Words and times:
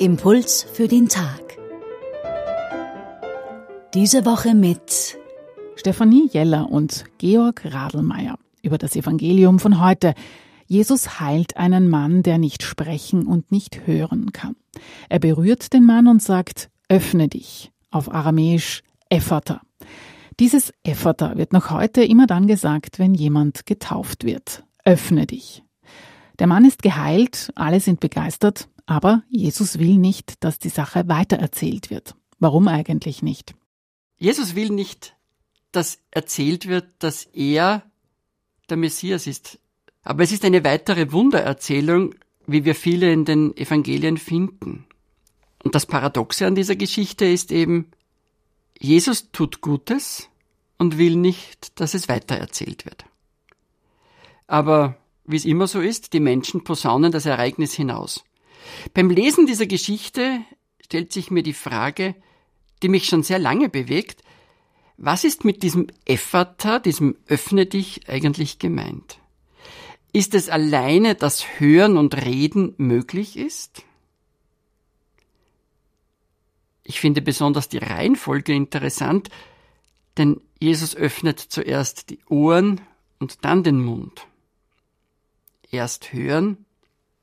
Impuls 0.00 0.62
für 0.72 0.88
den 0.88 1.10
Tag. 1.10 1.58
Diese 3.92 4.24
Woche 4.24 4.54
mit 4.54 5.18
Stefanie 5.76 6.26
Jeller 6.32 6.70
und 6.70 7.04
Georg 7.18 7.66
Radelmeier 7.66 8.38
über 8.62 8.78
das 8.78 8.96
Evangelium 8.96 9.58
von 9.58 9.78
heute. 9.78 10.14
Jesus 10.66 11.20
heilt 11.20 11.58
einen 11.58 11.90
Mann, 11.90 12.22
der 12.22 12.38
nicht 12.38 12.62
sprechen 12.62 13.26
und 13.26 13.52
nicht 13.52 13.86
hören 13.86 14.32
kann. 14.32 14.56
Er 15.10 15.18
berührt 15.18 15.74
den 15.74 15.84
Mann 15.84 16.08
und 16.08 16.22
sagt, 16.22 16.70
öffne 16.88 17.28
dich, 17.28 17.70
auf 17.90 18.10
Aramäisch 18.10 18.82
Ephata. 19.10 19.60
Dieses 20.38 20.72
Ephata 20.82 21.36
wird 21.36 21.52
noch 21.52 21.70
heute 21.70 22.02
immer 22.02 22.26
dann 22.26 22.46
gesagt, 22.46 22.98
wenn 22.98 23.12
jemand 23.12 23.66
getauft 23.66 24.24
wird. 24.24 24.64
Öffne 24.82 25.26
dich. 25.26 25.62
Der 26.38 26.46
Mann 26.46 26.64
ist 26.64 26.82
geheilt, 26.82 27.52
alle 27.54 27.80
sind 27.80 28.00
begeistert, 28.00 28.66
aber 28.90 29.22
Jesus 29.28 29.78
will 29.78 29.98
nicht, 29.98 30.42
dass 30.42 30.58
die 30.58 30.68
Sache 30.68 31.06
weitererzählt 31.06 31.90
wird. 31.90 32.16
Warum 32.40 32.66
eigentlich 32.66 33.22
nicht? 33.22 33.54
Jesus 34.18 34.56
will 34.56 34.70
nicht, 34.70 35.14
dass 35.70 36.00
erzählt 36.10 36.66
wird, 36.66 36.88
dass 36.98 37.22
er 37.22 37.84
der 38.68 38.76
Messias 38.76 39.28
ist. 39.28 39.60
Aber 40.02 40.24
es 40.24 40.32
ist 40.32 40.44
eine 40.44 40.64
weitere 40.64 41.12
Wundererzählung, 41.12 42.16
wie 42.48 42.64
wir 42.64 42.74
viele 42.74 43.12
in 43.12 43.24
den 43.24 43.56
Evangelien 43.56 44.18
finden. 44.18 44.86
Und 45.62 45.76
das 45.76 45.86
Paradoxe 45.86 46.48
an 46.48 46.56
dieser 46.56 46.74
Geschichte 46.74 47.26
ist 47.26 47.52
eben, 47.52 47.92
Jesus 48.76 49.30
tut 49.30 49.60
Gutes 49.60 50.28
und 50.78 50.98
will 50.98 51.14
nicht, 51.14 51.78
dass 51.78 51.94
es 51.94 52.08
weitererzählt 52.08 52.86
wird. 52.86 53.04
Aber 54.48 54.96
wie 55.26 55.36
es 55.36 55.44
immer 55.44 55.68
so 55.68 55.80
ist, 55.80 56.12
die 56.12 56.18
Menschen 56.18 56.64
posaunen 56.64 57.12
das 57.12 57.24
Ereignis 57.24 57.72
hinaus. 57.72 58.24
Beim 58.94 59.10
Lesen 59.10 59.46
dieser 59.46 59.66
Geschichte 59.66 60.40
stellt 60.80 61.12
sich 61.12 61.30
mir 61.30 61.42
die 61.42 61.52
Frage, 61.52 62.14
die 62.82 62.88
mich 62.88 63.06
schon 63.06 63.22
sehr 63.22 63.38
lange 63.38 63.68
bewegt, 63.68 64.22
was 64.96 65.24
ist 65.24 65.44
mit 65.44 65.62
diesem 65.62 65.86
Ephata, 66.04 66.78
diesem 66.78 67.16
Öffne 67.26 67.66
dich 67.66 68.08
eigentlich 68.08 68.58
gemeint? 68.58 69.18
Ist 70.12 70.34
es 70.34 70.48
alleine, 70.48 71.14
dass 71.14 71.58
Hören 71.58 71.96
und 71.96 72.16
Reden 72.24 72.74
möglich 72.76 73.36
ist? 73.36 73.82
Ich 76.82 77.00
finde 77.00 77.22
besonders 77.22 77.68
die 77.68 77.78
Reihenfolge 77.78 78.52
interessant, 78.52 79.30
denn 80.18 80.40
Jesus 80.58 80.96
öffnet 80.96 81.38
zuerst 81.38 82.10
die 82.10 82.18
Ohren 82.28 82.80
und 83.20 83.44
dann 83.44 83.62
den 83.62 83.82
Mund 83.82 84.26
erst 85.70 86.12
hören 86.12 86.64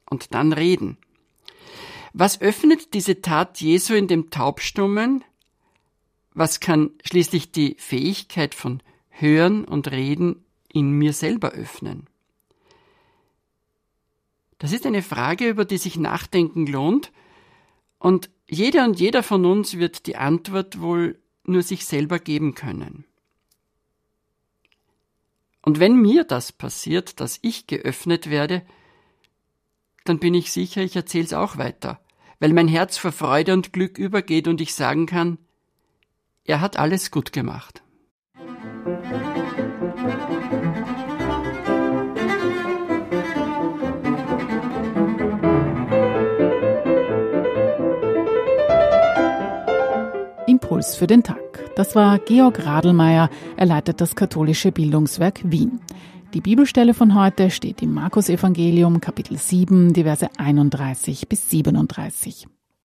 und 0.09 0.33
dann 0.33 0.53
reden. 0.53 0.97
Was 2.19 2.41
öffnet 2.41 2.95
diese 2.95 3.21
Tat 3.21 3.61
Jesu 3.61 3.93
in 3.93 4.07
dem 4.07 4.31
Taubstummen? 4.31 5.23
Was 6.33 6.59
kann 6.59 6.89
schließlich 7.05 7.51
die 7.51 7.75
Fähigkeit 7.77 8.55
von 8.55 8.81
Hören 9.09 9.65
und 9.65 9.91
Reden 9.91 10.43
in 10.67 10.89
mir 10.89 11.13
selber 11.13 11.51
öffnen? 11.51 12.07
Das 14.57 14.71
ist 14.71 14.87
eine 14.87 15.03
Frage, 15.03 15.47
über 15.47 15.63
die 15.63 15.77
sich 15.77 15.95
Nachdenken 15.95 16.65
lohnt, 16.65 17.11
und 17.99 18.31
jeder 18.47 18.85
und 18.85 18.99
jeder 18.99 19.21
von 19.21 19.45
uns 19.45 19.77
wird 19.77 20.07
die 20.07 20.15
Antwort 20.15 20.81
wohl 20.81 21.19
nur 21.43 21.61
sich 21.61 21.85
selber 21.85 22.17
geben 22.17 22.55
können. 22.55 23.05
Und 25.61 25.79
wenn 25.79 26.01
mir 26.01 26.23
das 26.23 26.51
passiert, 26.51 27.19
dass 27.19 27.37
ich 27.43 27.67
geöffnet 27.67 28.27
werde, 28.27 28.65
dann 30.03 30.17
bin 30.17 30.33
ich 30.33 30.51
sicher, 30.51 30.81
ich 30.81 30.95
erzähl's 30.95 31.33
auch 31.33 31.57
weiter, 31.57 32.01
weil 32.39 32.53
mein 32.53 32.67
Herz 32.67 32.97
vor 32.97 33.11
Freude 33.11 33.53
und 33.53 33.73
Glück 33.73 33.97
übergeht 33.97 34.47
und 34.47 34.61
ich 34.61 34.73
sagen 34.73 35.05
kann, 35.05 35.37
er 36.43 36.61
hat 36.61 36.77
alles 36.77 37.11
gut 37.11 37.33
gemacht. 37.33 37.83
Impuls 50.47 50.95
für 50.95 51.07
den 51.07 51.23
Tag. 51.23 51.37
Das 51.75 51.93
war 51.93 52.17
Georg 52.19 52.65
Radelmeier, 52.65 53.29
er 53.57 53.65
leitet 53.65 53.99
das 53.99 54.15
katholische 54.15 54.71
Bildungswerk 54.71 55.41
Wien. 55.43 55.81
Die 56.33 56.41
Bibelstelle 56.41 56.93
von 56.93 57.15
heute 57.15 57.49
steht 57.49 57.81
im 57.81 57.93
Markus 57.93 58.27
Evangelium 58.27 58.99
Kapitel 58.99 59.37
7, 59.37 59.93
die 59.93 60.03
Verse 60.03 60.27
31 60.37 61.29
bis 61.29 61.49
37. 61.49 62.47